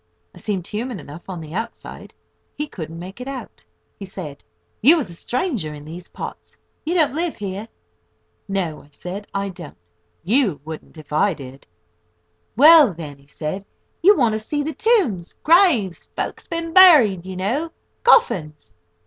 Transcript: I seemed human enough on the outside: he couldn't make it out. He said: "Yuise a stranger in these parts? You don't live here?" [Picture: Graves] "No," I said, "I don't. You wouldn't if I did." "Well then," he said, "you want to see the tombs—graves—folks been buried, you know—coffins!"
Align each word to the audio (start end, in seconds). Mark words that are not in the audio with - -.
I 0.33 0.39
seemed 0.39 0.65
human 0.65 0.99
enough 0.99 1.29
on 1.29 1.39
the 1.41 1.53
outside: 1.53 2.11
he 2.55 2.65
couldn't 2.65 2.97
make 2.97 3.21
it 3.21 3.27
out. 3.27 3.63
He 3.99 4.05
said: 4.05 4.43
"Yuise 4.83 5.11
a 5.11 5.13
stranger 5.13 5.75
in 5.75 5.85
these 5.85 6.07
parts? 6.07 6.57
You 6.83 6.95
don't 6.95 7.13
live 7.13 7.35
here?" 7.35 7.67
[Picture: 7.67 7.67
Graves] 7.67 8.43
"No," 8.49 8.81
I 8.81 8.87
said, 8.89 9.27
"I 9.31 9.49
don't. 9.49 9.77
You 10.23 10.59
wouldn't 10.65 10.97
if 10.97 11.13
I 11.13 11.35
did." 11.35 11.67
"Well 12.57 12.95
then," 12.95 13.19
he 13.19 13.27
said, 13.27 13.63
"you 14.01 14.17
want 14.17 14.33
to 14.33 14.39
see 14.39 14.63
the 14.63 14.73
tombs—graves—folks 14.73 16.47
been 16.47 16.73
buried, 16.73 17.23
you 17.23 17.35
know—coffins!" 17.35 18.73